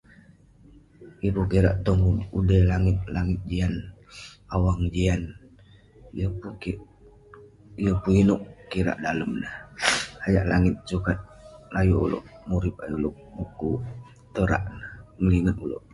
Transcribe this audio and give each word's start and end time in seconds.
Yeng 1.21 1.35
pun 1.35 1.47
kirak 1.51 1.77
tong 1.85 2.03
ude 2.39 2.57
langit 3.13 3.37
jian, 3.49 3.73
awang 4.53 4.81
jian. 4.93 5.21
Yeng 7.79 7.95
pun 8.01 8.13
ineuk 8.21 8.41
kirak 8.71 8.97
dalem 9.05 9.31
neh. 9.41 9.55
Sajak 10.21 10.47
langit 10.51 10.75
sukat 10.89 11.19
ayuk 11.79 12.03
ulouk 12.05 12.25
murip, 12.49 12.75
ayuk 12.83 12.99
ulouk 12.99 13.15
mukuk 13.35 13.81
tong 14.33 14.47
rak 14.51 14.63
neh. 14.77 14.89
Ngelinget 15.21 15.57
ulouk. 15.65 15.83